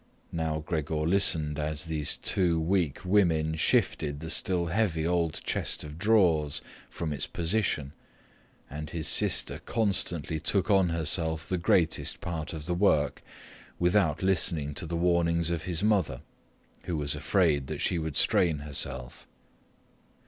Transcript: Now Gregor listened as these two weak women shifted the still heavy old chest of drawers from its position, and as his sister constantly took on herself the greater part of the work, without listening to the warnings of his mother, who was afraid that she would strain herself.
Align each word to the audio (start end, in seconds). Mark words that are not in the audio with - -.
Now 0.31 0.61
Gregor 0.65 1.05
listened 1.05 1.59
as 1.59 1.85
these 1.85 2.17
two 2.17 2.59
weak 2.59 3.05
women 3.05 3.53
shifted 3.53 4.19
the 4.19 4.31
still 4.31 4.65
heavy 4.65 5.05
old 5.05 5.39
chest 5.43 5.83
of 5.83 5.99
drawers 5.99 6.59
from 6.89 7.13
its 7.13 7.27
position, 7.27 7.93
and 8.67 8.89
as 8.89 8.93
his 8.95 9.07
sister 9.07 9.61
constantly 9.63 10.39
took 10.39 10.71
on 10.71 10.89
herself 10.89 11.47
the 11.47 11.59
greater 11.59 12.03
part 12.19 12.51
of 12.51 12.65
the 12.65 12.73
work, 12.73 13.21
without 13.77 14.23
listening 14.23 14.73
to 14.73 14.87
the 14.87 14.97
warnings 14.97 15.51
of 15.51 15.65
his 15.65 15.83
mother, 15.83 16.21
who 16.85 16.97
was 16.97 17.13
afraid 17.13 17.67
that 17.67 17.77
she 17.77 17.99
would 17.99 18.17
strain 18.17 18.57
herself. 18.65 19.27